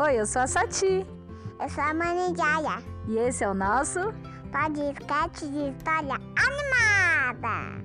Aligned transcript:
Oi, 0.00 0.20
eu 0.20 0.26
sou 0.26 0.42
a 0.42 0.46
Sati. 0.46 1.04
Eu 1.60 1.68
sou 1.68 1.82
a 1.82 1.92
Mani 1.92 2.32
Jaya. 2.36 2.80
E 3.08 3.18
esse 3.18 3.42
é 3.42 3.48
o 3.48 3.52
nosso 3.52 3.98
podcast 4.52 5.44
de 5.44 5.70
história 5.70 6.14
animada. 6.36 7.82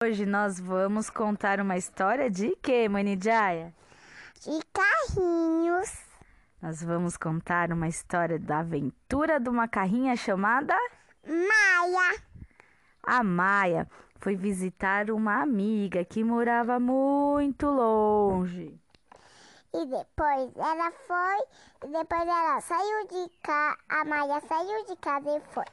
Hoje 0.00 0.24
nós 0.24 0.60
vamos 0.60 1.10
contar 1.10 1.58
uma 1.60 1.76
história 1.76 2.30
de 2.30 2.54
quê, 2.62 2.88
Mani 2.88 3.18
Jaya? 3.20 3.74
De 4.40 4.60
carrinhos. 4.72 5.92
Nós 6.62 6.84
vamos 6.84 7.16
contar 7.16 7.72
uma 7.72 7.88
história 7.88 8.38
da 8.38 8.60
aventura 8.60 9.40
de 9.40 9.48
uma 9.48 9.66
carrinha 9.66 10.14
chamada 10.14 10.76
Maia. 11.26 12.22
A 13.02 13.24
Maia 13.24 13.88
foi 14.18 14.36
visitar 14.36 15.10
uma 15.10 15.42
amiga 15.42 16.04
que 16.04 16.24
morava 16.24 16.78
muito 16.80 17.66
longe. 17.66 18.78
E 19.74 19.86
depois 19.86 20.56
ela 20.56 20.90
foi, 21.06 21.38
e 21.84 21.92
depois 21.92 22.22
ela 22.22 22.60
saiu 22.60 23.06
de 23.08 23.30
casa, 23.42 23.76
a 23.88 24.04
Maia 24.04 24.40
saiu 24.40 24.86
de 24.86 24.96
casa 24.96 25.36
e 25.36 25.40
foi. 25.52 25.64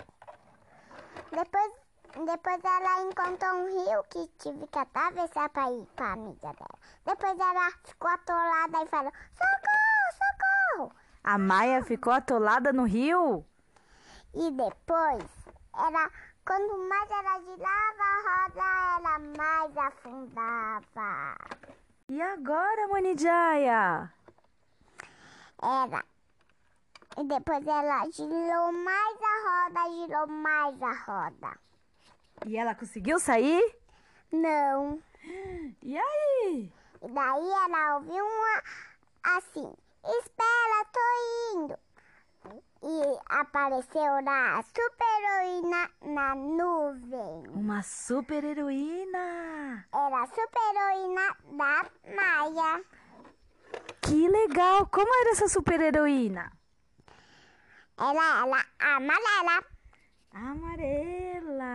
Depois, 1.32 1.72
depois 2.26 2.62
ela 2.64 3.02
encontrou 3.04 3.54
um 3.54 3.68
rio 3.68 4.04
que 4.10 4.28
tive 4.40 4.68
que 4.68 4.78
atravessar 4.78 5.50
para 5.50 5.72
ir 5.72 5.88
para 5.96 6.08
a 6.08 6.14
amiga 6.14 6.54
dela. 6.54 6.80
Depois 7.06 7.40
ela 7.40 7.72
ficou 7.86 8.10
atolada 8.10 8.84
e 8.84 8.88
falou: 8.88 9.12
socorro, 9.34 10.12
socorro! 10.20 10.96
A 11.24 11.38
Maia 11.38 11.82
ficou 11.84 12.12
atolada 12.12 12.74
no 12.74 12.84
rio? 12.84 13.46
E 14.34 14.52
depois 14.52 15.24
ela, 15.76 16.12
quando 16.46 16.78
mais 16.90 17.10
ela 17.10 17.40
girava 17.42 18.04
a 18.04 18.22
roda, 18.28 18.98
ela 18.98 19.20
mais 19.38 19.78
afundava. 19.78 21.38
E 22.10 22.22
agora, 22.22 22.88
Mani 22.90 23.18
Jaya? 23.18 24.12
Era. 25.62 26.06
E 27.18 27.24
depois 27.24 27.66
ela 27.66 28.10
girou 28.12 28.72
mais 28.74 29.18
a 29.22 29.70
roda, 29.70 29.90
girou 29.92 30.28
mais 30.28 30.82
a 30.82 30.92
roda. 30.92 31.60
E 32.46 32.58
ela 32.58 32.76
conseguiu 32.76 33.20
sair? 33.20 33.64
Não. 34.32 35.02
E 35.82 35.98
aí? 35.98 36.72
E 37.02 37.08
daí 37.08 37.50
ela 37.50 37.96
ouviu 37.96 38.26
uma 38.26 38.64
assim: 39.24 39.74
Espera, 40.04 40.86
tô 40.92 41.00
indo. 41.56 41.80
E 42.84 43.20
apareceu 43.30 44.24
lá 44.26 44.60
a 44.60 44.64
super-heroína 45.44 45.90
na 46.02 46.36
nuvem. 46.36 47.48
Uma 47.54 47.84
super 47.84 48.44
heroína! 48.44 49.86
Era 49.94 50.24
a 50.24 50.28
super-heroína 50.28 51.38
da 51.52 51.86
Maia. 52.16 52.84
Que 54.02 54.28
legal! 54.28 54.88
Como 54.88 55.14
era 55.22 55.32
essa 55.32 55.50
super 55.50 55.82
heroína? 55.82 56.52
Ela 57.98 58.46
era 58.46 58.66
amarela. 58.80 59.64
Amarela! 60.32 61.74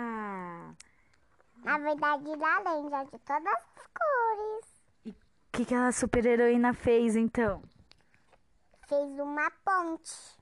Na 1.63 1.79
verdade, 1.79 2.37
laranja 2.37 3.05
de 3.05 3.19
todas 3.19 3.47
as 3.47 3.87
cores. 3.87 4.67
E 5.05 5.11
o 5.11 5.15
que, 5.53 5.65
que 5.67 5.75
a 5.75 5.93
super 5.93 6.25
heroína 6.25 6.73
fez 6.73 7.17
então? 7.17 7.63
Fez 8.89 9.19
uma 9.19 9.51
ponte. 9.63 10.38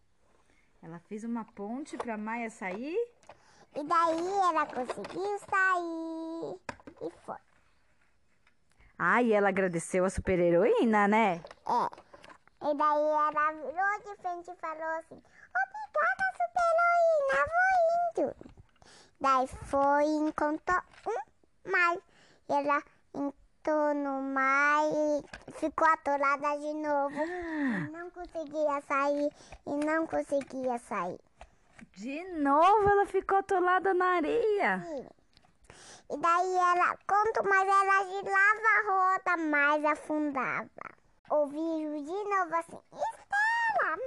Ela 0.86 1.00
fez 1.00 1.24
uma 1.24 1.44
ponte 1.44 1.96
para 1.96 2.16
Maia 2.16 2.48
sair? 2.48 2.96
E 3.74 3.82
daí 3.82 4.28
ela 4.38 4.64
conseguiu 4.66 5.36
sair 5.40 6.60
e 7.02 7.10
foi. 7.24 7.36
Ah, 8.96 9.20
e 9.20 9.32
ela 9.32 9.48
agradeceu 9.48 10.04
a 10.04 10.10
super 10.10 10.38
heroína, 10.38 11.08
né? 11.08 11.42
É. 11.66 12.70
E 12.70 12.74
daí 12.76 13.02
ela 13.02 13.52
virou 13.52 13.98
de 13.98 14.22
frente 14.22 14.48
e 14.48 14.54
falou 14.54 14.98
assim: 15.00 15.20
Obrigada, 15.50 16.24
super-heroína, 16.38 17.38
vou 17.50 18.24
indo. 18.24 18.36
Daí 19.20 19.46
foi 19.48 20.04
e 20.04 20.16
encontrou 20.18 20.82
um 21.08 21.70
mar. 21.72 21.96
E 22.48 22.52
ela 22.52 22.80
entrou 23.66 23.94
no 23.94 24.22
mar 24.22 24.84
e 24.84 25.52
ficou 25.58 25.88
atolada 25.88 26.56
de 26.58 26.72
novo. 26.74 27.16
E 27.16 27.90
não 27.90 28.10
conseguia 28.10 28.80
sair 28.82 29.30
e 29.66 29.84
não 29.84 30.06
conseguia 30.06 30.78
sair. 30.78 31.18
De 31.96 32.24
novo 32.38 32.88
ela 32.88 33.06
ficou 33.06 33.38
atolada 33.38 33.92
na 33.92 34.16
areia. 34.16 34.80
Sim. 34.86 35.06
E 36.08 36.16
daí 36.16 36.56
ela, 36.56 36.96
quanto 37.08 37.48
mais 37.48 37.68
ela 37.68 38.04
girava 38.04 38.68
a 38.76 38.82
roda, 38.86 39.36
mais 39.36 39.84
afundava. 39.84 40.68
Ouviram 41.28 42.04
de 42.04 42.24
novo 42.24 42.54
assim, 42.54 42.80
Estela, 42.92 43.98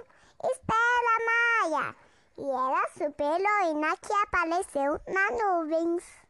Estela 0.46 1.18
Maia. 1.26 1.96
E 2.38 2.50
era 2.50 2.86
a 2.86 2.90
super 2.91 3.41
heroína 3.41 3.97
que 3.97 4.14
apareceu 4.14 5.02
nas 5.08 5.44
nuvens. 5.44 6.30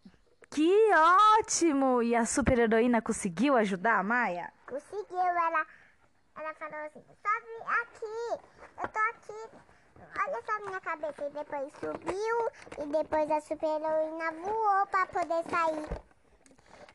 Que 0.51 0.91
ótimo! 1.39 2.01
E 2.01 2.15
a 2.15 2.25
super 2.25 2.57
heroína 2.57 3.03
conseguiu 3.03 3.55
ajudar 3.55 3.99
a 3.99 4.03
Maia? 4.03 4.51
Conseguiu, 4.65 5.19
ela, 5.19 5.65
ela 6.35 6.53
falou 6.55 6.85
assim, 6.85 7.03
sobe 7.05 7.53
aqui, 7.81 8.41
eu 8.81 8.87
tô 8.87 8.99
aqui, 9.11 9.39
olha 10.25 10.41
só 10.43 10.65
minha 10.65 10.81
cabeça. 10.81 11.23
E 11.23 11.29
depois 11.29 11.71
subiu 11.79 12.49
e 12.79 12.85
depois 12.91 13.29
a 13.29 13.41
super 13.41 13.67
heroína 13.67 14.31
voou 14.41 14.87
para 14.87 15.05
poder 15.05 15.43
sair. 15.51 15.87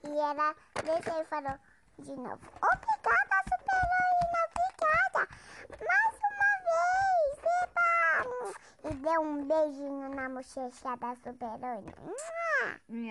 E 0.03 0.19
ela 0.19 0.55
desceu 0.83 1.23
e 1.23 1.25
falou 1.27 1.59
de 2.01 2.17
novo, 2.17 2.41
obrigada 2.61 3.37
super 3.45 3.79
heroína, 3.85 4.41
obrigada, 4.51 5.29
mais 5.79 6.15
uma 6.29 6.51
vez, 6.67 7.39
eba! 7.63 8.91
E 8.91 8.95
deu 8.95 9.21
um 9.21 9.45
beijinho 9.47 10.09
na 10.13 10.29
bochecha 10.29 10.97
da 10.97 11.15
super 11.15 11.47
heroína. 11.55 11.95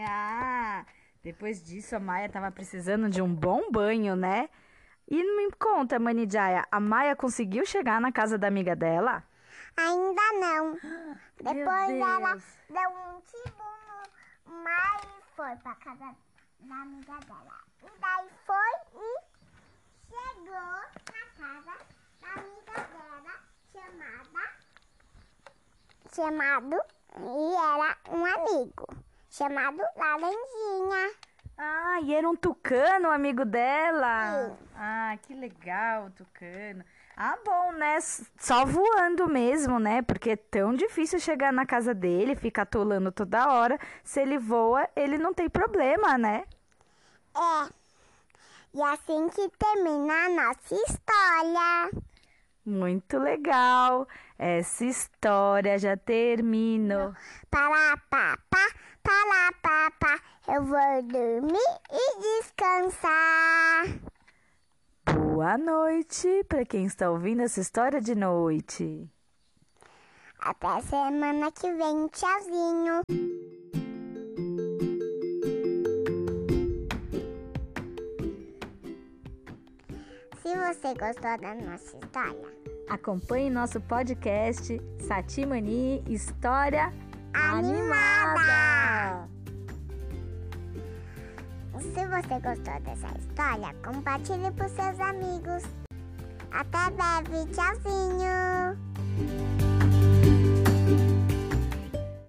Ah, 0.08 0.86
depois 1.24 1.64
disso 1.64 1.96
a 1.96 2.00
Maia 2.00 2.30
tava 2.30 2.52
precisando 2.52 3.10
de 3.10 3.22
um 3.22 3.34
bom 3.34 3.72
banho, 3.72 4.16
né? 4.16 4.50
E 5.08 5.22
me 5.36 5.52
conta, 5.54 6.00
Mani 6.00 6.28
Jaya, 6.30 6.66
a 6.72 6.80
Maia 6.80 7.16
conseguiu 7.16 7.66
chegar 7.66 8.00
na 8.00 8.12
casa 8.12 8.38
da 8.38 8.48
amiga 8.48 8.76
dela? 8.76 9.24
Ainda 9.76 10.22
não. 10.40 10.74
Meu 11.44 11.54
Depois 11.54 11.90
ela 11.90 12.32
Deus. 12.34 12.44
deu 12.70 12.90
um 12.90 13.22
tibo 13.22 13.64
no 14.46 14.64
mar 14.64 15.02
e 15.04 15.36
foi 15.36 15.56
pra 15.58 15.76
casa 15.76 16.16
da 16.60 16.76
amiga 16.76 17.14
dela. 17.26 17.64
E 17.82 18.00
daí 18.00 18.28
foi 18.46 19.02
e 19.02 19.20
chegou 20.10 20.54
na 20.54 21.26
casa 21.38 21.78
da 22.22 22.28
amiga 22.34 22.88
dela, 22.94 23.34
chamada. 23.74 24.44
Chamado, 26.16 26.76
e 27.18 27.56
era 27.56 27.98
um 28.12 28.26
amigo, 28.26 28.88
chamado 29.34 29.82
Laranjinha. 29.98 31.12
Ah, 31.58 32.00
e 32.04 32.14
era 32.14 32.30
um 32.30 32.36
tucano, 32.36 33.10
amigo 33.10 33.44
dela. 33.44 34.48
Sim. 34.48 34.58
Ah, 34.76 35.18
que 35.22 35.34
legal, 35.34 36.12
tucano. 36.12 36.84
Ah, 37.18 37.38
bom, 37.44 37.72
né? 37.74 38.00
Só 38.38 38.66
voando 38.66 39.28
mesmo, 39.28 39.80
né? 39.80 40.02
Porque 40.02 40.32
é 40.32 40.36
tão 40.36 40.74
difícil 40.76 41.20
chegar 41.20 41.52
na 41.52 41.66
casa 41.66 41.94
dele, 41.94 42.36
ficar 42.36 42.64
atolando 42.64 43.12
toda 43.12 43.52
hora. 43.52 43.80
Se 44.04 44.22
ele 44.22 44.38
voa, 44.38 44.88
ele 44.96 45.18
não 45.18 45.34
tem 45.34 45.50
problema, 45.50 46.18
né? 46.18 46.44
É. 47.36 47.70
E 48.76 48.82
assim 48.82 49.30
que 49.30 49.50
termina 49.58 50.14
a 50.26 50.30
nossa 50.30 50.76
história. 50.76 52.04
Muito 52.66 53.20
legal. 53.20 54.08
Essa 54.38 54.86
história 54.86 55.78
já 55.78 55.96
terminou. 55.96 57.14
Para 57.52 57.98
papá, 58.10 58.68
para 59.04 59.52
papá, 59.62 60.20
eu 60.48 60.64
vou 60.64 61.04
dormir 61.04 61.60
e 61.92 62.40
descansar. 62.40 63.86
Boa 65.14 65.58
noite 65.58 66.44
para 66.48 66.66
quem 66.66 66.86
está 66.86 67.12
ouvindo 67.12 67.42
essa 67.42 67.60
história 67.60 68.02
de 68.02 68.16
noite. 68.16 69.08
Até 70.40 70.82
semana 70.82 71.52
que 71.52 71.72
vem, 71.74 72.08
tchauzinho. 72.08 73.02
Se 80.42 80.56
você 80.56 80.94
gostou 80.96 81.38
da 81.38 81.56
nossa 81.56 81.98
história, 81.98 82.64
Acompanhe 82.90 83.50
nosso 83.50 83.80
podcast 83.82 84.80
Satimani 85.08 86.04
História 86.08 86.94
Animada. 87.34 89.28
se 91.80 92.08
você 92.08 92.40
gostou 92.40 92.80
dessa 92.82 93.08
história, 93.18 93.74
compartilhe 93.84 94.52
com 94.52 94.70
seus 94.70 95.00
amigos. 95.00 95.64
Até 96.52 96.92
breve, 96.92 97.46
tchauzinho. 97.52 98.78